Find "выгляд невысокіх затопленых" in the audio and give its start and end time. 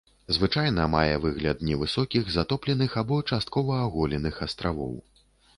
1.25-2.97